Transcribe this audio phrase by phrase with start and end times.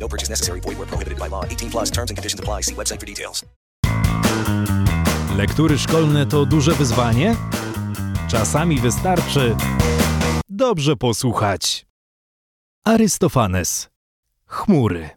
[0.00, 0.60] No purchase necessary.
[0.60, 1.44] Void where prohibited by law.
[1.44, 2.62] 18 plus terms and conditions apply.
[2.62, 3.44] See website for details.
[5.36, 7.36] Lektury szkolne to duże wyzwanie?
[8.28, 9.56] Czasami wystarczy
[10.60, 11.86] dobrze posłuchać.
[12.84, 13.90] Arystofanes.
[14.46, 15.10] Chmury.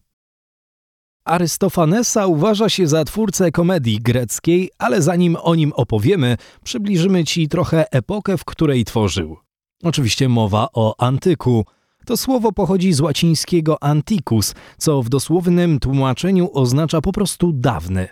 [1.26, 7.92] Arystofanesa uważa się za twórcę komedii greckiej, ale zanim o nim opowiemy, przybliżymy ci trochę
[7.92, 9.38] epokę, w której tworzył.
[9.84, 11.66] Oczywiście mowa o antyku.
[12.06, 18.08] To słowo pochodzi z łacińskiego antiquus, co w dosłownym tłumaczeniu oznacza po prostu dawny.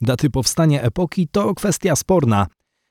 [0.00, 2.46] Daty powstania epoki to kwestia sporna.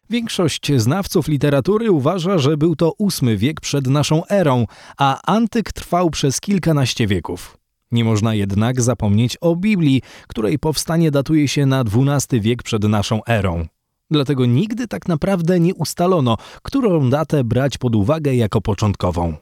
[0.09, 4.65] Większość znawców literatury uważa, że był to VIII wiek przed naszą erą,
[4.97, 7.57] a antyk trwał przez kilkanaście wieków.
[7.91, 13.23] Nie można jednak zapomnieć o Biblii, której powstanie datuje się na XII wiek przed naszą
[13.27, 13.65] erą.
[14.11, 19.33] Dlatego nigdy tak naprawdę nie ustalono, którą datę brać pod uwagę jako początkową.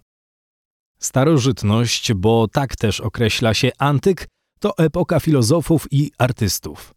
[1.01, 4.27] Starożytność, bo tak też określa się antyk,
[4.59, 6.93] to epoka filozofów i artystów.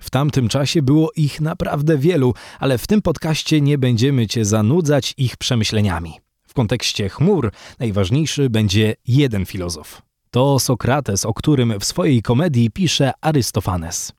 [0.00, 5.14] W tamtym czasie było ich naprawdę wielu, ale w tym podcaście nie będziemy Cię zanudzać
[5.16, 6.20] ich przemyśleniami.
[6.48, 10.02] W kontekście chmur najważniejszy będzie jeden filozof.
[10.30, 14.12] To Sokrates, o którym w swojej komedii pisze Arystofanes.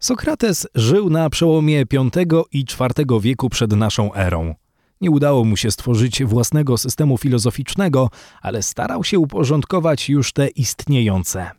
[0.00, 4.54] Sokrates żył na przełomie V i IV wieku przed naszą erą.
[5.00, 8.10] Nie udało mu się stworzyć własnego systemu filozoficznego,
[8.42, 11.50] ale starał się uporządkować już te istniejące.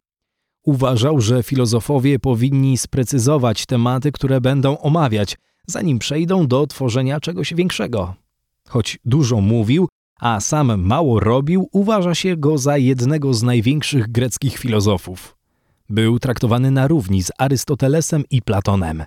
[0.63, 8.15] Uważał, że filozofowie powinni sprecyzować tematy, które będą omawiać, zanim przejdą do tworzenia czegoś większego.
[8.67, 9.87] Choć dużo mówił,
[10.19, 15.37] a sam mało robił, uważa się go za jednego z największych greckich filozofów.
[15.89, 19.03] Był traktowany na równi z Arystotelesem i Platonem.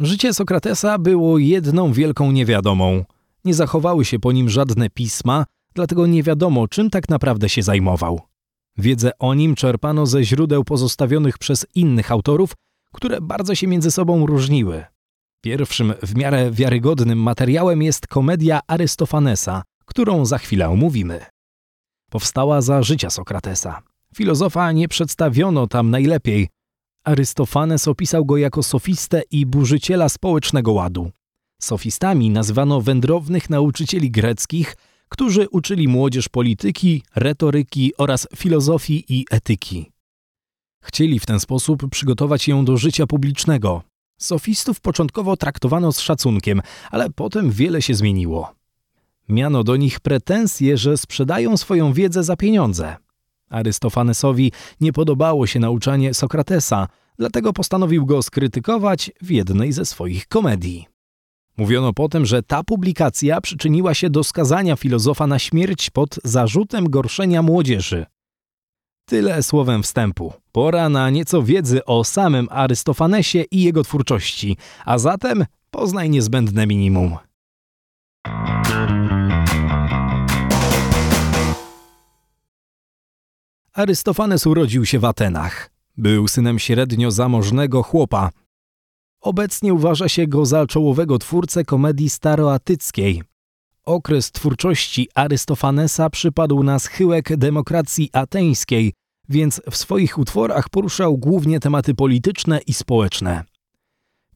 [0.00, 3.04] Życie Sokratesa było jedną wielką niewiadomą.
[3.44, 5.44] Nie zachowały się po nim żadne pisma,
[5.74, 8.20] dlatego nie wiadomo, czym tak naprawdę się zajmował.
[8.76, 12.52] Wiedzę o nim czerpano ze źródeł pozostawionych przez innych autorów,
[12.94, 14.84] które bardzo się między sobą różniły.
[15.40, 21.24] Pierwszym w miarę wiarygodnym materiałem jest komedia Arystofanesa, którą za chwilę omówimy.
[22.10, 23.82] Powstała za życia Sokratesa.
[24.14, 26.48] Filozofa nie przedstawiono tam najlepiej.
[27.08, 31.10] Arystofanes opisał go jako sofistę i burzyciela społecznego ładu.
[31.62, 34.76] Sofistami nazywano wędrownych nauczycieli greckich,
[35.08, 39.90] którzy uczyli młodzież polityki, retoryki oraz filozofii i etyki.
[40.80, 43.82] Chcieli w ten sposób przygotować ją do życia publicznego,
[44.20, 48.54] Sofistów początkowo traktowano z szacunkiem, ale potem wiele się zmieniło.
[49.28, 52.96] Miano do nich pretensje, że sprzedają swoją wiedzę za pieniądze.
[53.50, 56.88] Arystofanesowi nie podobało się nauczanie Sokratesa,
[57.18, 60.86] dlatego postanowił go skrytykować w jednej ze swoich komedii.
[61.56, 67.42] Mówiono potem, że ta publikacja przyczyniła się do skazania filozofa na śmierć pod zarzutem gorszenia
[67.42, 68.06] młodzieży.
[69.08, 70.32] Tyle słowem wstępu.
[70.52, 77.16] Pora na nieco wiedzy o samym Arystofanesie i jego twórczości, a zatem poznaj niezbędne minimum.
[83.78, 85.70] Arystofanes urodził się w Atenach.
[85.96, 88.30] Był synem średnio zamożnego chłopa.
[89.20, 93.22] Obecnie uważa się go za czołowego twórcę komedii staroatyckiej.
[93.84, 98.92] Okres twórczości Arystofanesa przypadł na schyłek demokracji ateńskiej,
[99.28, 103.44] więc w swoich utworach poruszał głównie tematy polityczne i społeczne.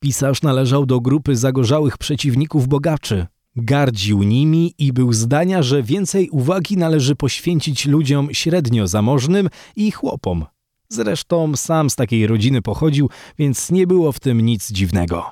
[0.00, 3.26] Pisarz należał do grupy zagorzałych przeciwników bogaczy.
[3.56, 10.46] Gardził nimi i był zdania, że więcej uwagi należy poświęcić ludziom średnio zamożnym i chłopom.
[10.88, 15.30] Zresztą sam z takiej rodziny pochodził, więc nie było w tym nic dziwnego.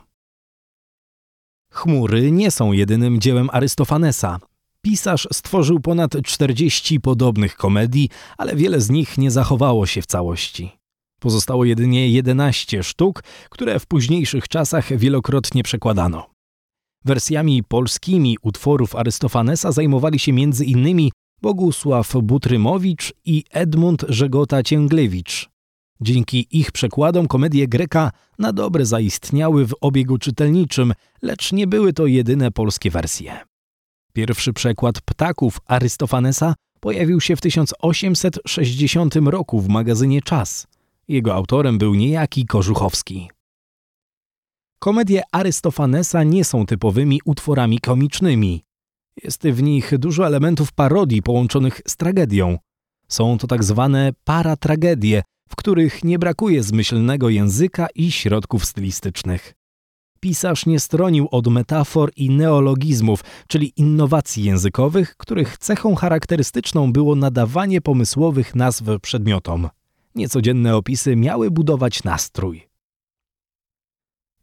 [1.73, 4.39] Chmury nie są jedynym dziełem Arystofanesa.
[4.83, 8.09] Pisarz stworzył ponad 40 podobnych komedii,
[8.39, 10.73] ale wiele z nich nie zachowało się w całości.
[11.21, 16.30] Pozostało jedynie 11 sztuk, które w późniejszych czasach wielokrotnie przekładano.
[17.05, 21.09] Wersjami polskimi utworów Arystofanesa zajmowali się m.in.
[21.43, 25.49] Bogusław Butrymowicz i Edmund Żegota-Cięglewicz.
[26.01, 30.93] Dzięki ich przekładom komedie Greka na dobre zaistniały w obiegu czytelniczym,
[31.23, 33.41] lecz nie były to jedyne polskie wersje.
[34.13, 40.67] Pierwszy przekład ptaków Arystofanesa pojawił się w 1860 roku w magazynie Czas.
[41.09, 43.31] Jego autorem był niejaki Kożuchowski.
[44.83, 48.65] Komedie Arystofanesa nie są typowymi utworami komicznymi.
[49.25, 52.59] Jest w nich dużo elementów parodii połączonych z tragedią.
[53.09, 59.55] Są to tak zwane paratragedie, w których nie brakuje zmyślnego języka i środków stylistycznych.
[60.21, 67.81] Pisarz nie stronił od metafor i neologizmów, czyli innowacji językowych, których cechą charakterystyczną było nadawanie
[67.81, 69.69] pomysłowych nazw przedmiotom.
[70.15, 72.70] Niecodzienne opisy miały budować nastrój.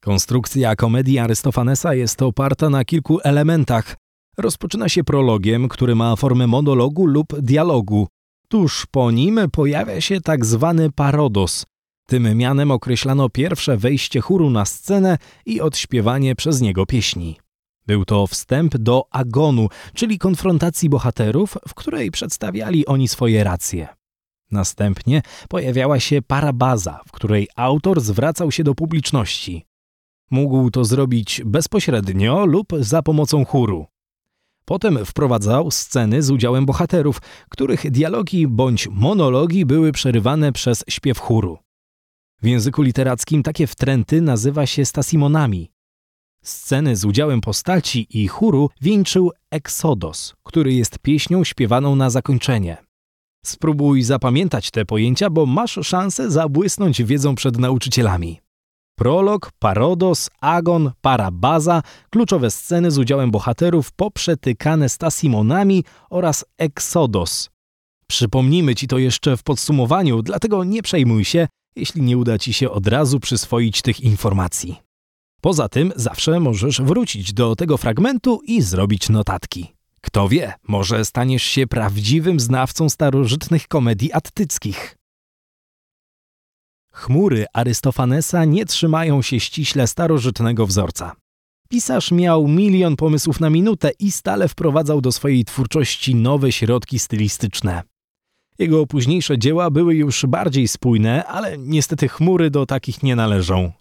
[0.07, 3.95] Konstrukcja komedii Arystofanesa jest oparta na kilku elementach.
[4.37, 8.07] Rozpoczyna się prologiem, który ma formę monologu lub dialogu.
[8.47, 11.65] Tuż po nim pojawia się tak zwany parodos.
[12.05, 17.37] Tym mianem określano pierwsze wejście chóru na scenę i odśpiewanie przez niego pieśni.
[17.87, 23.87] Był to wstęp do agonu, czyli konfrontacji bohaterów, w której przedstawiali oni swoje racje.
[24.51, 29.66] Następnie pojawiała się parabaza, w której autor zwracał się do publiczności.
[30.31, 33.85] Mógł to zrobić bezpośrednio lub za pomocą chóru.
[34.65, 41.57] Potem wprowadzał sceny z udziałem bohaterów, których dialogi bądź monologi były przerywane przez śpiew chóru.
[42.41, 45.71] W języku literackim takie wtręty nazywa się stasimonami.
[46.41, 52.77] Sceny z udziałem postaci i chóru wieńczył Exodos, który jest pieśnią śpiewaną na zakończenie.
[53.45, 58.39] Spróbuj zapamiętać te pojęcia, bo masz szansę zabłysnąć wiedzą przed nauczycielami.
[58.99, 67.49] Prolog, parodos, agon, parabaza, kluczowe sceny z udziałem bohaterów poprzetykane stasimonami oraz exodos.
[68.07, 72.71] Przypomnimy ci to jeszcze w podsumowaniu, dlatego nie przejmuj się, jeśli nie uda ci się
[72.71, 74.75] od razu przyswoić tych informacji.
[75.41, 79.73] Poza tym zawsze możesz wrócić do tego fragmentu i zrobić notatki.
[80.01, 84.96] Kto wie, może staniesz się prawdziwym znawcą starożytnych komedii attyckich.
[86.97, 91.15] Chmury Arystofanesa nie trzymają się ściśle starożytnego wzorca.
[91.69, 97.83] Pisarz miał milion pomysłów na minutę i stale wprowadzał do swojej twórczości nowe środki stylistyczne.
[98.59, 103.71] Jego późniejsze dzieła były już bardziej spójne, ale niestety chmury do takich nie należą.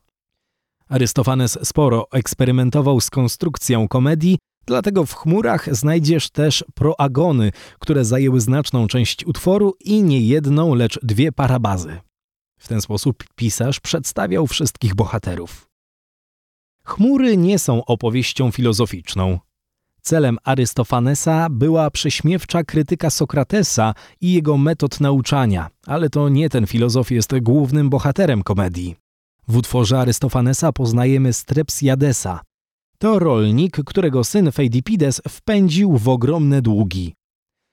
[0.88, 8.86] Arystofanes sporo eksperymentował z konstrukcją komedii, dlatego w chmurach znajdziesz też proagony, które zajęły znaczną
[8.86, 12.00] część utworu i nie jedną, lecz dwie parabazy.
[12.58, 15.68] W ten sposób pisarz przedstawiał wszystkich bohaterów.
[16.84, 19.38] Chmury nie są opowieścią filozoficzną.
[20.02, 27.10] Celem Arystofanesa była prześmiewcza krytyka Sokratesa i jego metod nauczania, ale to nie ten filozof
[27.10, 28.96] jest głównym bohaterem komedii.
[29.48, 32.40] W utworze Arystofanesa poznajemy Strepsiadesa.
[32.98, 37.14] To rolnik, którego syn Feidipides wpędził w ogromne długi.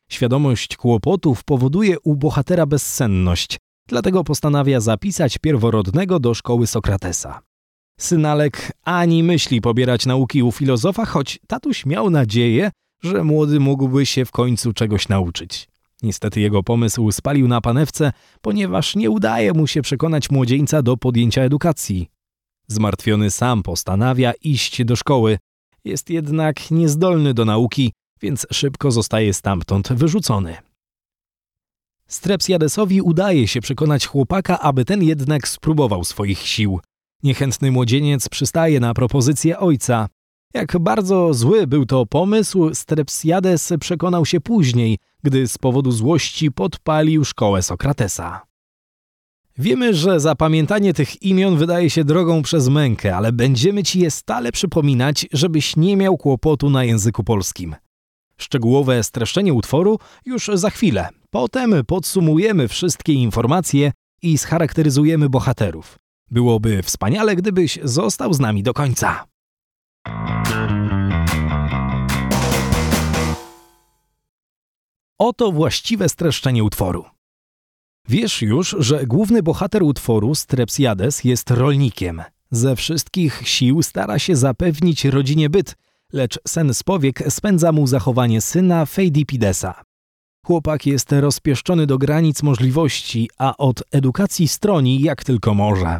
[0.09, 3.57] Świadomość kłopotów powoduje u bohatera bezsenność,
[3.87, 7.41] Dlatego postanawia zapisać pierworodnego do szkoły Sokratesa.
[7.99, 12.71] Synalek ani myśli pobierać nauki u filozofa, choć tatuś miał nadzieję,
[13.03, 15.67] że młody mógłby się w końcu czegoś nauczyć.
[16.03, 21.41] Niestety jego pomysł spalił na panewce, ponieważ nie udaje mu się przekonać młodzieńca do podjęcia
[21.41, 22.09] edukacji.
[22.67, 25.37] Zmartwiony sam postanawia iść do szkoły.
[25.85, 27.91] Jest jednak niezdolny do nauki,
[28.21, 30.57] więc szybko zostaje stamtąd wyrzucony.
[32.13, 36.79] Strepsiadesowi udaje się przekonać chłopaka, aby ten jednak spróbował swoich sił.
[37.23, 40.07] Niechętny młodzieniec przystaje na propozycję ojca.
[40.53, 47.25] Jak bardzo zły był to pomysł, Strepsiades przekonał się później, gdy z powodu złości podpalił
[47.25, 48.41] szkołę Sokratesa.
[49.57, 54.51] Wiemy, że zapamiętanie tych imion wydaje się drogą przez mękę, ale będziemy ci je stale
[54.51, 57.75] przypominać, żebyś nie miał kłopotu na języku polskim.
[58.43, 61.09] Szczegółowe streszczenie utworu już za chwilę.
[61.29, 65.97] Potem podsumujemy wszystkie informacje i scharakteryzujemy bohaterów.
[66.31, 69.25] Byłoby wspaniale, gdybyś został z nami do końca.
[75.17, 77.05] Oto właściwe streszczenie utworu.
[78.07, 82.23] Wiesz już, że główny bohater utworu, Strepsiades, jest rolnikiem.
[82.51, 85.75] Ze wszystkich sił stara się zapewnić rodzinie byt,
[86.13, 89.83] lecz sen z powiek spędza mu zachowanie syna Feidipidesa.
[90.45, 95.99] Chłopak jest rozpieszczony do granic możliwości, a od edukacji stroni jak tylko może.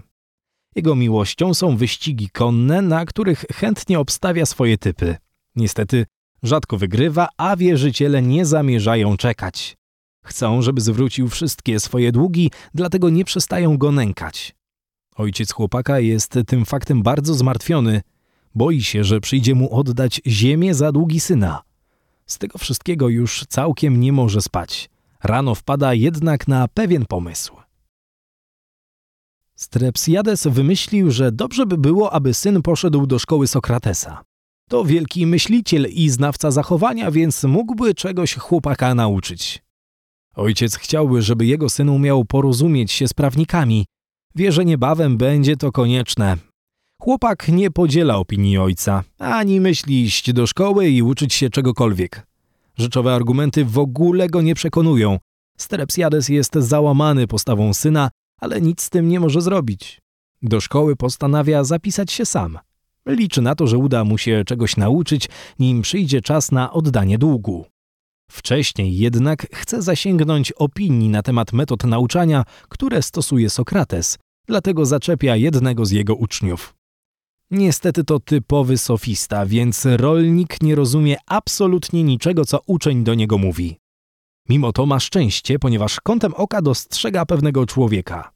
[0.76, 5.16] Jego miłością są wyścigi konne, na których chętnie obstawia swoje typy.
[5.56, 6.06] Niestety
[6.44, 9.78] rzadko wygrywa, a wierzyciele nie zamierzają czekać.
[10.26, 14.56] Chcą, żeby zwrócił wszystkie swoje długi, dlatego nie przestają go nękać.
[15.16, 18.02] Ojciec chłopaka jest tym faktem bardzo zmartwiony.
[18.56, 21.62] Boi się, że przyjdzie mu oddać ziemię za długi syna.
[22.26, 24.90] Z tego wszystkiego już całkiem nie może spać.
[25.24, 27.56] Rano wpada jednak na pewien pomysł.
[29.56, 34.24] Strepsiades wymyślił, że dobrze by było, aby syn poszedł do szkoły Sokratesa.
[34.70, 39.64] To wielki myśliciel i znawca zachowania, więc mógłby czegoś chłopaka nauczyć.
[40.36, 43.86] Ojciec chciałby, żeby jego syn umiał porozumieć się z prawnikami.
[44.36, 46.38] Wie, że niebawem będzie to konieczne.
[47.04, 52.28] Chłopak nie podziela opinii ojca, ani myśli iść do szkoły i uczyć się czegokolwiek.
[52.78, 55.20] Rzeczowe argumenty w ogóle go nie przekonują.
[55.58, 58.10] Strepsiades jest załamany postawą syna,
[58.42, 60.02] ale nic z tym nie może zrobić.
[60.42, 62.60] Do szkoły postanawia zapisać się sam.
[63.06, 65.30] Liczy na to, że uda mu się czegoś nauczyć,
[65.60, 67.66] nim przyjdzie czas na oddanie długu.
[68.32, 74.18] Wcześniej jednak chce zasięgnąć opinii na temat metod nauczania, które stosuje Sokrates,
[74.48, 76.74] dlatego zaczepia jednego z jego uczniów.
[77.54, 83.80] Niestety to typowy sofista, więc rolnik nie rozumie absolutnie niczego, co uczeń do niego mówi.
[84.50, 88.32] Mimo to ma szczęście, ponieważ kątem oka dostrzega pewnego człowieka.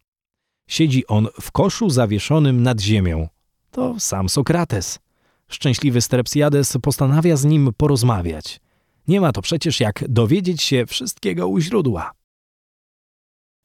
[0.70, 3.28] Siedzi on w koszu zawieszonym nad ziemią.
[3.72, 5.00] To sam Sokrates.
[5.48, 8.60] Szczęśliwy Strepsiades postanawia z nim porozmawiać.
[9.08, 12.12] Nie ma to przecież jak dowiedzieć się wszystkiego u źródła.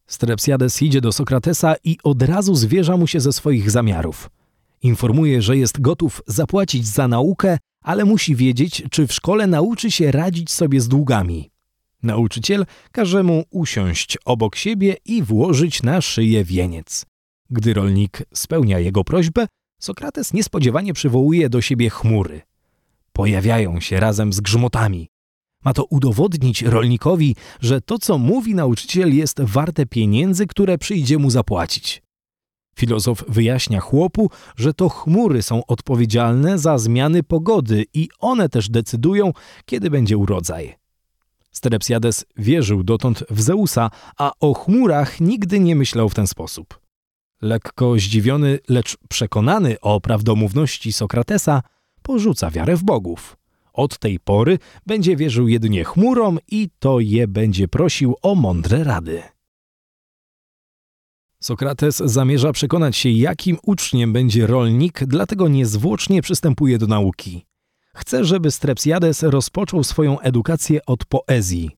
[0.06, 4.30] Strepsiades idzie do Sokratesa i od razu zwierza mu się ze swoich zamiarów.
[4.83, 10.11] Informuje, że jest gotów zapłacić za naukę, ale musi wiedzieć, czy w szkole nauczy się
[10.11, 11.51] radzić sobie z długami.
[12.03, 17.07] Nauczyciel każe mu usiąść obok siebie i włożyć na szyję wieniec.
[17.51, 19.47] Gdy rolnik spełnia jego prośbę,
[19.83, 22.43] Sokrates niespodziewanie przywołuje do siebie chmury.
[23.12, 25.09] Pojawiają się razem z grzmotami.
[25.65, 31.31] Ma to udowodnić rolnikowi, że to, co mówi nauczyciel, jest warte pieniędzy, które przyjdzie mu
[31.31, 32.03] zapłacić.
[32.76, 39.33] Filozof wyjaśnia chłopu, że to chmury są odpowiedzialne za zmiany pogody i one też decydują,
[39.64, 40.76] kiedy będzie urodzaj.
[41.52, 46.81] Strepsiades wierzył dotąd w Zeusa, a o chmurach nigdy nie myślał w ten sposób.
[47.43, 51.62] Lekko zdziwiony, lecz przekonany o prawdomówności Sokratesa,
[52.02, 53.37] porzuca wiarę w bogów.
[53.73, 59.23] Od tej pory będzie wierzył jedynie chmurom i to je będzie prosił o mądre rady.
[61.43, 67.47] Sokrates zamierza przekonać się, jakim uczniem będzie rolnik, dlatego niezwłocznie przystępuje do nauki.
[67.95, 71.71] Chce, żeby Strepsiades rozpoczął swoją edukację od poezji.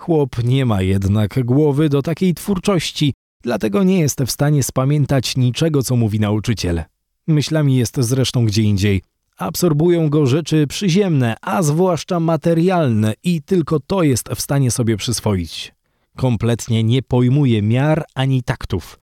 [0.00, 5.82] Chłop nie ma jednak głowy do takiej twórczości, dlatego nie jest w stanie spamiętać niczego,
[5.82, 6.82] co mówi nauczyciel.
[7.26, 9.02] Myślami jest zresztą gdzie indziej.
[9.36, 15.72] Absorbują go rzeczy przyziemne, a zwłaszcza materialne i tylko to jest w stanie sobie przyswoić.
[16.20, 18.98] Kompletnie nie pojmuje miar ani taktów.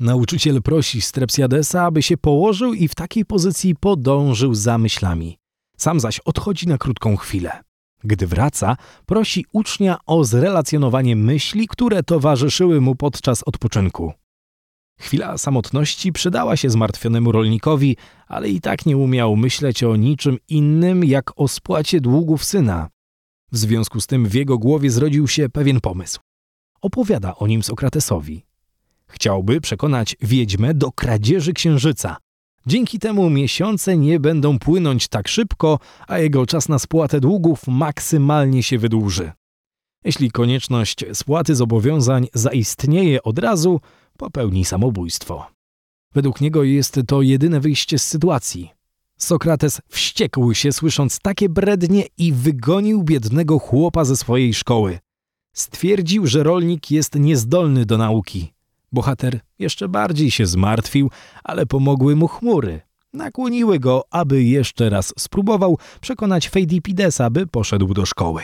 [0.00, 5.38] Nauczyciel prosi Strepsiadesa, aby się położył i w takiej pozycji podążył za myślami.
[5.76, 7.62] Sam zaś odchodzi na krótką chwilę.
[8.04, 8.76] Gdy wraca,
[9.06, 14.12] prosi ucznia o zrelacjonowanie myśli, które towarzyszyły mu podczas odpoczynku.
[15.00, 21.04] Chwila samotności przydała się zmartwionemu rolnikowi, ale i tak nie umiał myśleć o niczym innym
[21.04, 22.93] jak o spłacie długów syna.
[23.52, 26.20] W związku z tym w jego głowie zrodził się pewien pomysł.
[26.80, 28.44] Opowiada o nim Sokratesowi.
[29.06, 32.16] Chciałby przekonać wiedźmę do kradzieży księżyca.
[32.66, 38.62] Dzięki temu miesiące nie będą płynąć tak szybko, a jego czas na spłatę długów maksymalnie
[38.62, 39.32] się wydłuży.
[40.04, 43.80] Jeśli konieczność spłaty zobowiązań zaistnieje od razu,
[44.18, 45.46] popełni samobójstwo.
[46.14, 48.70] Według niego jest to jedyne wyjście z sytuacji.
[49.16, 54.98] Sokrates wściekł się, słysząc takie brednie i wygonił biednego chłopa ze swojej szkoły.
[55.52, 58.54] Stwierdził, że rolnik jest niezdolny do nauki.
[58.92, 61.10] Bohater jeszcze bardziej się zmartwił,
[61.44, 62.80] ale pomogły mu chmury.
[63.12, 68.42] Nakłoniły go, aby jeszcze raz spróbował przekonać Feidipidesa, by poszedł do szkoły.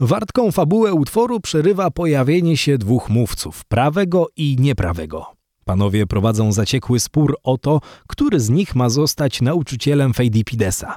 [0.00, 5.35] Wartką fabułę utworu przerywa pojawienie się dwóch mówców, prawego i nieprawego.
[5.68, 10.96] Panowie prowadzą zaciekły spór o to, który z nich ma zostać nauczycielem Feidipidesa.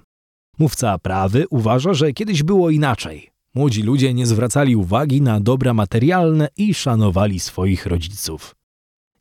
[0.60, 3.30] Mówca prawy uważa, że kiedyś było inaczej.
[3.56, 8.56] Młodzi ludzie nie zwracali uwagi na dobra materialne i szanowali swoich rodziców.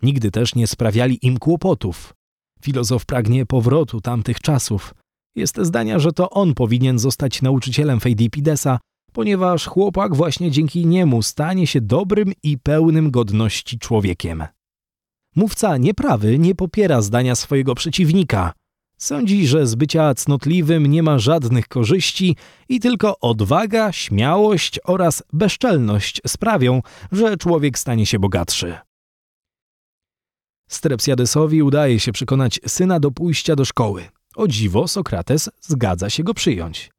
[0.02, 2.14] Nigdy też nie sprawiali im kłopotów.
[2.62, 4.94] Filozof pragnie powrotu tamtych czasów.
[5.36, 8.78] Jest zdania, że to on powinien zostać nauczycielem Feidipidesa,
[9.12, 14.44] ponieważ chłopak właśnie dzięki niemu stanie się dobrym i pełnym godności człowiekiem.
[15.36, 18.52] Mówca nieprawy nie popiera zdania swojego przeciwnika.
[18.98, 22.36] Sądzi, że z bycia cnotliwym nie ma żadnych korzyści
[22.68, 26.82] i tylko odwaga, śmiałość oraz bezczelność sprawią,
[27.12, 28.78] że człowiek stanie się bogatszy.
[30.68, 34.04] Strepsiadesowi udaje się przekonać syna do pójścia do szkoły.
[34.36, 36.90] O dziwo Sokrates zgadza się go przyjąć.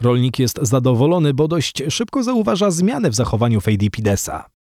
[0.00, 4.53] Rolnik jest zadowolony, bo dość szybko zauważa zmianę w zachowaniu Feidipidesa.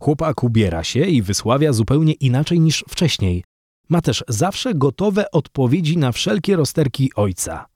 [0.00, 3.44] Chłopak ubiera się i wysławia zupełnie inaczej niż wcześniej.
[3.88, 7.66] Ma też zawsze gotowe odpowiedzi na wszelkie rozterki ojca.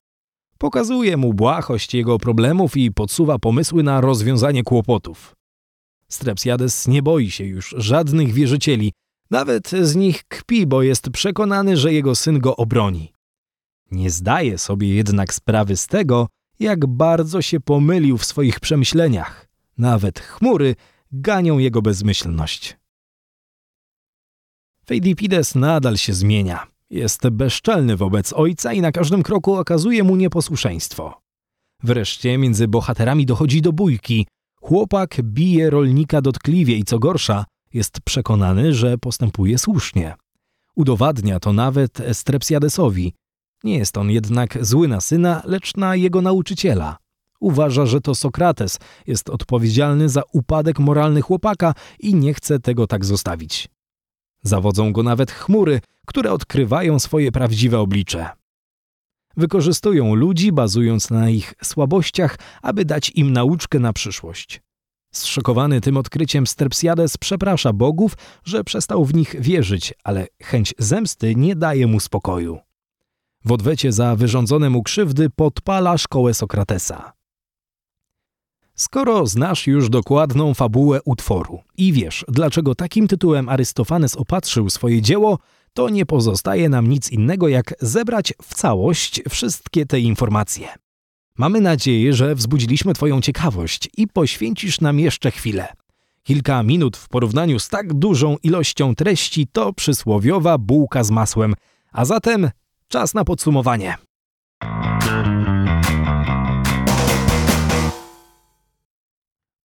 [0.59, 5.37] Pokazuje mu błahość jego problemów i podsuwa pomysły na rozwiązanie kłopotów.
[6.09, 8.93] Strepsiades nie boi się już żadnych wierzycieli,
[9.31, 13.13] nawet z nich kpi, bo jest przekonany, że jego syn go obroni.
[13.91, 19.49] Nie zdaje sobie jednak sprawy z tego, jak bardzo się pomylił w swoich przemyśleniach.
[19.79, 20.75] Nawet chmury
[21.13, 22.77] ganią jego bezmyślność.
[24.87, 26.67] Feidipides nadal się zmienia.
[26.91, 31.23] Jest bezczelny wobec ojca i na każdym kroku okazuje mu nieposłuszeństwo.
[31.83, 34.27] Wreszcie między bohaterami dochodzi do bójki.
[34.61, 40.15] Chłopak bije rolnika dotkliwie i co gorsza, jest przekonany, że postępuje słusznie.
[40.77, 43.15] Udowadnia to nawet Strepsiadesowi.
[43.65, 46.97] Nie jest on jednak zły na syna, lecz na jego nauczyciela.
[47.43, 53.05] Uważa, że to Sokrates jest odpowiedzialny za upadek moralny chłopaka i nie chce tego tak
[53.05, 53.69] zostawić.
[54.43, 58.31] Zawodzą go nawet chmury, które odkrywają swoje prawdziwe oblicze.
[59.37, 64.63] Wykorzystują ludzi, bazując na ich słabościach, aby dać im nauczkę na przyszłość.
[65.13, 71.57] Zszokowany tym odkryciem Strepsiades przeprasza bogów, że przestał w nich wierzyć, ale chęć zemsty nie
[71.57, 72.59] daje mu spokoju.
[73.45, 77.22] W odwecie za wyrządzone mu krzywdy podpala szkołę Sokratesa.
[78.75, 85.39] Skoro znasz już dokładną fabułę utworu i wiesz, dlaczego takim tytułem Arystofanes opatrzył swoje dzieło,
[85.75, 90.69] to nie pozostaje nam nic innego, jak zebrać w całość wszystkie te informacje.
[91.39, 95.69] Mamy nadzieję, że wzbudziliśmy Twoją ciekawość i poświęcisz nam jeszcze chwilę.
[96.23, 101.55] Kilka minut w porównaniu z tak dużą ilością treści to przysłowiowa bułka z masłem,
[101.93, 102.51] a zatem
[102.89, 103.97] czas na podsumowanie.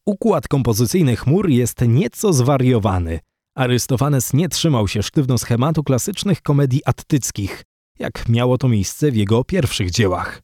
[0.08, 3.20] Układ kompozycyjny chmur jest nieco zwariowany.
[3.56, 7.64] Arystofanes nie trzymał się sztywno schematu klasycznych komedii attyckich,
[8.00, 10.42] jak miało to miejsce w jego pierwszych dziełach.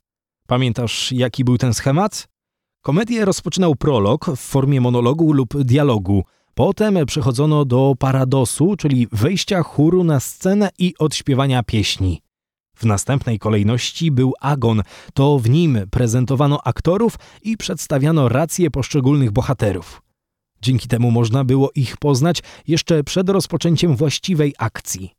[0.48, 2.28] Pamiętasz, jaki był ten schemat?
[2.82, 6.24] Komedię rozpoczynał prolog w formie monologu lub dialogu.
[6.54, 12.22] Potem przechodzono do paradosu, czyli wejścia chóru na scenę i odśpiewania pieśni.
[12.76, 14.84] W następnej kolejności był agon,
[15.14, 20.02] to w nim prezentowano aktorów i przedstawiano racje poszczególnych bohaterów.
[20.62, 25.14] Dzięki temu można było ich poznać jeszcze przed rozpoczęciem właściwej akcji.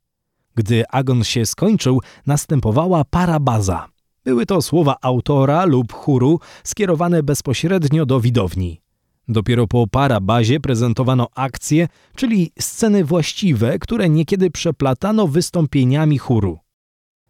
[0.55, 3.89] Gdy agon się skończył, następowała parabaza.
[4.25, 8.81] Były to słowa autora lub chóru skierowane bezpośrednio do widowni.
[9.29, 16.64] Dopiero po parabazie prezentowano akcje, czyli sceny właściwe, które niekiedy przeplatano wystąpieniami chóru.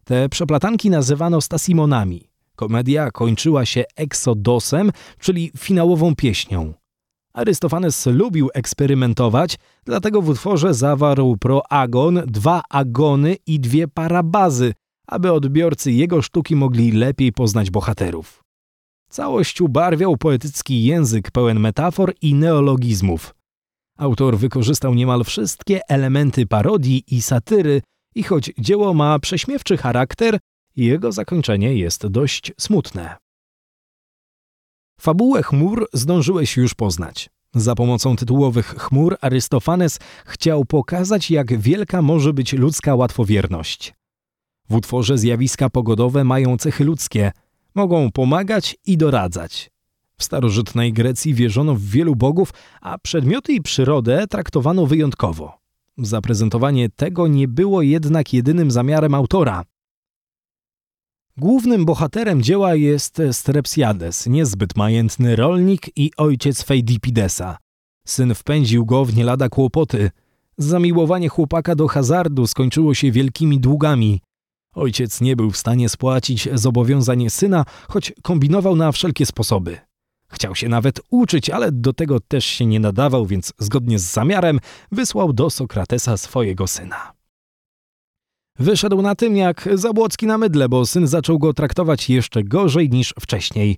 [0.07, 2.29] Te przeplatanki nazywano stasimonami.
[2.55, 6.73] Komedia kończyła się eksodosem, czyli finałową pieśnią.
[7.33, 14.73] Arystofanes lubił eksperymentować, dlatego w utworze zawarł proagon, dwa agony i dwie parabazy,
[15.07, 18.43] aby odbiorcy jego sztuki mogli lepiej poznać bohaterów.
[19.09, 23.35] Całość ubarwiał poetycki język pełen metafor i neologizmów.
[23.97, 27.81] Autor wykorzystał niemal wszystkie elementy parodii i satyry,
[28.15, 30.39] i choć dzieło ma prześmiewczy charakter,
[30.75, 33.15] jego zakończenie jest dość smutne.
[35.01, 37.29] Fabułę chmur zdążyłeś już poznać.
[37.53, 43.93] Za pomocą tytułowych chmur Arystofanes chciał pokazać, jak wielka może być ludzka łatwowierność.
[44.69, 47.31] W utworze zjawiska pogodowe mają cechy ludzkie,
[47.75, 49.71] mogą pomagać i doradzać.
[50.17, 55.64] W starożytnej Grecji wierzono w wielu bogów, a przedmioty i przyrodę traktowano wyjątkowo.
[55.97, 59.63] Zaprezentowanie tego nie było jednak jedynym zamiarem autora.
[61.37, 67.57] Głównym bohaterem dzieła jest Strepsiades, niezbyt majętny rolnik i ojciec Feidipidesa.
[68.07, 70.11] Syn wpędził go w nie lada kłopoty.
[70.57, 74.21] Zamiłowanie chłopaka do hazardu skończyło się wielkimi długami.
[74.73, 79.77] Ojciec nie był w stanie spłacić zobowiązań syna, choć kombinował na wszelkie sposoby.
[80.35, 84.59] Chciał się nawet uczyć, ale do tego też się nie nadawał, więc zgodnie z zamiarem
[84.91, 87.13] wysłał do Sokratesa swojego syna.
[88.59, 93.13] Wyszedł na tym jak Zabłocki na mydle, bo syn zaczął go traktować jeszcze gorzej niż
[93.19, 93.77] wcześniej.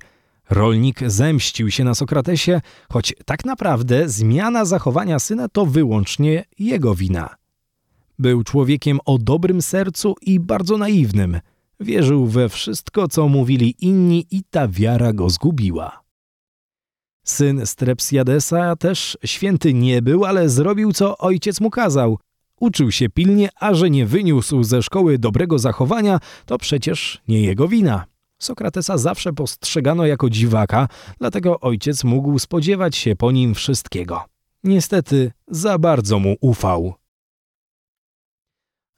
[0.49, 7.35] Rolnik zemścił się na Sokratesie, choć tak naprawdę zmiana zachowania syna to wyłącznie jego wina.
[8.19, 11.39] Był człowiekiem o dobrym sercu i bardzo naiwnym.
[11.79, 16.06] Wierzył we wszystko, co mówili inni i ta wiara go zgubiła.
[17.29, 22.19] Syn Strepsiadesa też święty nie był, ale zrobił co ojciec mu kazał.
[22.59, 27.67] Uczył się pilnie, a że nie wyniósł ze szkoły dobrego zachowania, to przecież nie jego
[27.67, 28.05] wina.
[28.39, 30.87] Sokratesa zawsze postrzegano jako dziwaka,
[31.19, 34.25] dlatego ojciec mógł spodziewać się po nim wszystkiego.
[34.63, 36.93] Niestety za bardzo mu ufał.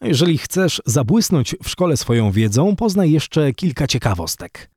[0.01, 4.69] Jeżeli chcesz zabłysnąć w szkole swoją wiedzą, poznaj jeszcze kilka ciekawostek.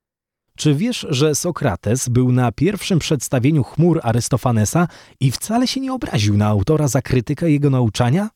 [0.57, 4.89] Czy wiesz, że Sokrates był na pierwszym przedstawieniu chmur Arystofanesa
[5.21, 8.29] i wcale się nie obraził na autora za krytykę jego nauczania?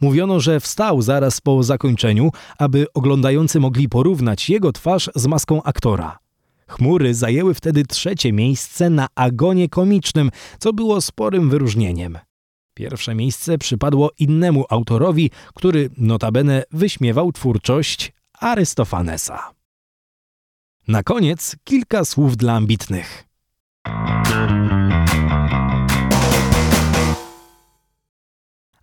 [0.00, 6.18] Mówiono, że wstał zaraz po zakończeniu, aby oglądający mogli porównać jego twarz z maską aktora.
[6.68, 12.18] Chmury zajęły wtedy trzecie miejsce na agonie komicznym, co było sporym wyróżnieniem.
[12.74, 19.59] Pierwsze miejsce przypadło innemu autorowi, który notabene wyśmiewał twórczość Arystofanesa.
[20.90, 23.24] Na koniec kilka słów dla ambitnych.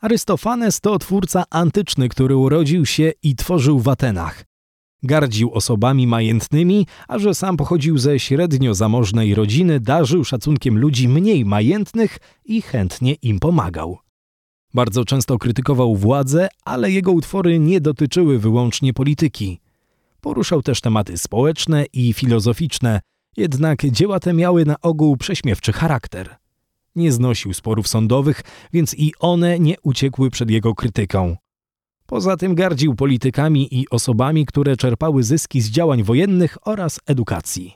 [0.02, 4.44] Arystofanes to twórca antyczny, który urodził się i tworzył w Atenach.
[5.04, 11.46] Gardził osobami majętnymi, a że sam pochodził ze średnio zamożnej rodziny, darzył szacunkiem ludzi mniej
[11.46, 13.98] majętnych i chętnie im pomagał.
[14.74, 19.60] Bardzo często krytykował władzę, ale jego utwory nie dotyczyły wyłącznie polityki.
[20.28, 23.00] Poruszał też tematy społeczne i filozoficzne,
[23.38, 26.36] jednak dzieła te miały na ogół prześmiewczy charakter.
[26.96, 28.42] Nie znosił sporów sądowych,
[28.74, 31.38] więc i one nie uciekły przed jego krytyką.
[32.06, 37.74] Poza tym gardził politykami i osobami, które czerpały zyski z działań wojennych oraz edukacji.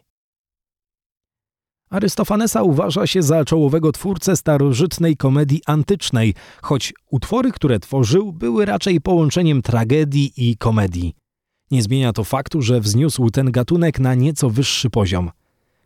[1.89, 9.01] Arystofanesa uważa się za czołowego twórcę starożytnej komedii antycznej, choć utwory, które tworzył, były raczej
[9.01, 11.20] połączeniem tragedii i komedii.
[11.71, 15.31] Nie zmienia to faktu, że wzniósł ten gatunek na nieco wyższy poziom.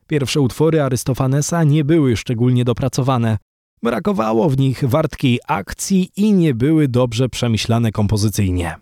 [0.08, 3.38] Pierwsze utwory Arystofanesa nie były szczególnie dopracowane.
[3.84, 8.76] Brakowało w nich wartkiej akcji i nie były dobrze przemyślane kompozycyjnie.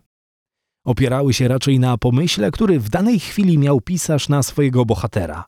[0.84, 5.46] Opierały się raczej na pomyśle, który w danej chwili miał pisarz na swojego bohatera.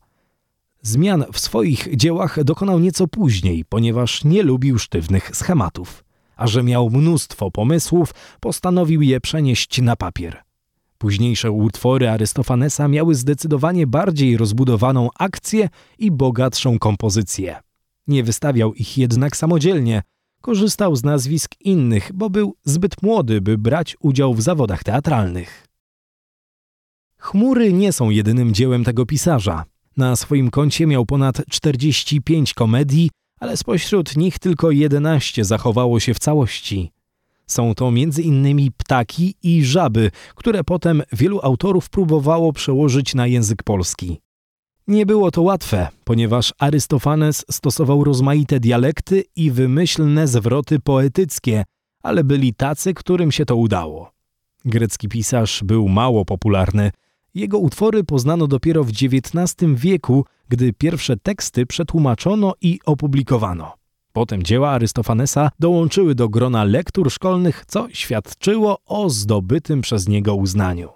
[0.81, 6.03] Zmian w swoich dziełach dokonał nieco później, ponieważ nie lubił sztywnych schematów.
[6.35, 10.43] A że miał mnóstwo pomysłów, postanowił je przenieść na papier.
[10.97, 17.59] Późniejsze utwory Arystofanesa miały zdecydowanie bardziej rozbudowaną akcję i bogatszą kompozycję.
[18.07, 20.03] Nie wystawiał ich jednak samodzielnie.
[20.41, 25.67] Korzystał z nazwisk innych, bo był zbyt młody, by brać udział w zawodach teatralnych.
[27.17, 29.63] Chmury nie są jedynym dziełem tego pisarza.
[29.97, 36.19] Na swoim koncie miał ponad 45 komedii, ale spośród nich tylko 11 zachowało się w
[36.19, 36.91] całości.
[37.47, 38.71] Są to m.in.
[38.77, 44.21] ptaki i żaby, które potem wielu autorów próbowało przełożyć na język polski.
[44.87, 51.63] Nie było to łatwe, ponieważ Arystofanes stosował rozmaite dialekty i wymyślne zwroty poetyckie,
[52.03, 54.11] ale byli tacy, którym się to udało.
[54.65, 56.91] Grecki pisarz był mało popularny.
[57.35, 63.73] Jego utwory poznano dopiero w XIX wieku, gdy pierwsze teksty przetłumaczono i opublikowano.
[64.15, 70.89] Potem dzieła Arystofanesa dołączyły do grona lektur szkolnych, co świadczyło o zdobytym przez niego uznaniu.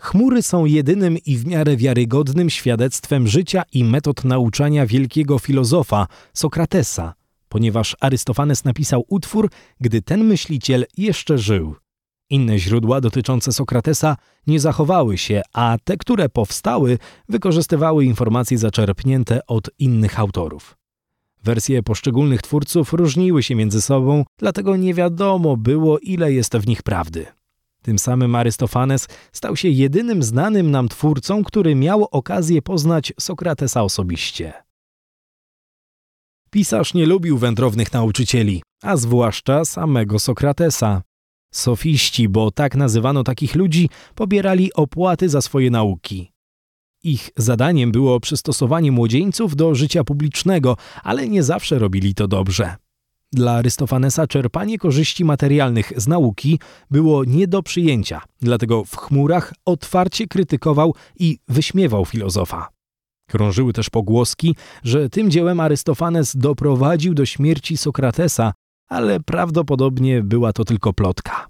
[0.00, 7.14] Chmury są jedynym i w miarę wiarygodnym świadectwem życia i metod nauczania wielkiego filozofa Sokratesa,
[7.48, 11.74] ponieważ Arystofanes napisał utwór, gdy ten myśliciel jeszcze żył.
[12.30, 19.70] Inne źródła dotyczące Sokratesa nie zachowały się, a te, które powstały, wykorzystywały informacje zaczerpnięte od
[19.78, 20.77] innych autorów.
[21.44, 26.82] Wersje poszczególnych twórców różniły się między sobą, dlatego nie wiadomo było, ile jest w nich
[26.82, 27.26] prawdy.
[27.82, 34.52] Tym samym Arystofanes stał się jedynym znanym nam twórcą, który miał okazję poznać Sokratesa osobiście.
[36.50, 41.02] Pisarz nie lubił wędrownych nauczycieli, a zwłaszcza samego Sokratesa.
[41.54, 46.32] Sofiści, bo tak nazywano takich ludzi, pobierali opłaty za swoje nauki.
[47.02, 52.76] Ich zadaniem było przystosowanie młodzieńców do życia publicznego, ale nie zawsze robili to dobrze.
[53.32, 60.26] Dla Arystofanesa czerpanie korzyści materialnych z nauki było nie do przyjęcia, dlatego w chmurach otwarcie
[60.26, 62.68] krytykował i wyśmiewał filozofa.
[63.28, 68.52] Krążyły też pogłoski, że tym dziełem Arystofanes doprowadził do śmierci Sokratesa,
[68.88, 71.46] ale prawdopodobnie była to tylko plotka.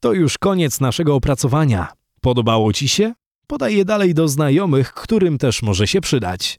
[0.00, 1.92] To już koniec naszego opracowania.
[2.20, 3.14] Podobało Ci się?
[3.46, 6.58] Podaj je dalej do znajomych, którym też może się przydać.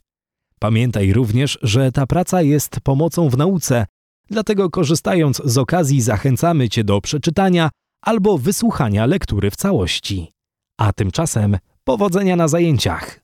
[0.60, 3.86] Pamiętaj również, że ta praca jest pomocą w nauce,
[4.30, 7.70] dlatego korzystając z okazji zachęcamy Cię do przeczytania
[8.02, 10.32] albo wysłuchania lektury w całości.
[10.78, 13.20] A tymczasem powodzenia na zajęciach.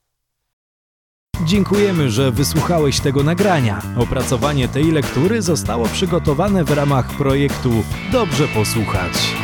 [1.46, 3.82] Dziękujemy, że wysłuchałeś tego nagrania.
[3.96, 7.70] Opracowanie tej lektury zostało przygotowane w ramach projektu
[8.12, 9.43] Dobrze posłuchać.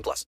[0.00, 0.26] 18 plus.